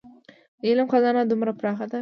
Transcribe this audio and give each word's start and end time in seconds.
د 0.59 0.63
علم 0.71 0.87
خزانه 0.93 1.21
دومره 1.25 1.51
پراخه 1.59 1.83
ده. 1.87 1.89